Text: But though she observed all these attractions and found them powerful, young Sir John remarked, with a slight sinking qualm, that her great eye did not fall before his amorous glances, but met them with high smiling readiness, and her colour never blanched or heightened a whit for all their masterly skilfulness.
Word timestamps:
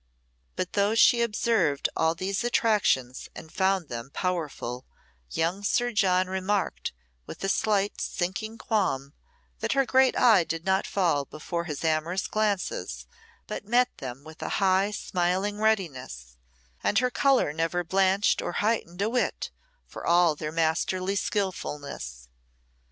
But 0.55 0.73
though 0.73 0.95
she 0.95 1.21
observed 1.21 1.87
all 1.95 2.15
these 2.15 2.43
attractions 2.43 3.29
and 3.35 3.51
found 3.51 3.87
them 3.87 4.09
powerful, 4.11 4.87
young 5.29 5.63
Sir 5.63 5.91
John 5.91 6.25
remarked, 6.25 6.91
with 7.27 7.43
a 7.43 7.49
slight 7.49 8.01
sinking 8.01 8.57
qualm, 8.57 9.13
that 9.59 9.73
her 9.73 9.85
great 9.85 10.17
eye 10.17 10.43
did 10.43 10.65
not 10.65 10.87
fall 10.87 11.25
before 11.25 11.65
his 11.65 11.83
amorous 11.85 12.25
glances, 12.25 13.05
but 13.45 13.67
met 13.67 13.95
them 13.99 14.23
with 14.23 14.41
high 14.41 14.89
smiling 14.89 15.59
readiness, 15.59 16.35
and 16.83 16.97
her 16.97 17.11
colour 17.11 17.53
never 17.53 17.83
blanched 17.83 18.41
or 18.41 18.53
heightened 18.53 19.03
a 19.03 19.07
whit 19.09 19.51
for 19.85 20.03
all 20.03 20.33
their 20.35 20.51
masterly 20.51 21.15
skilfulness. 21.15 22.27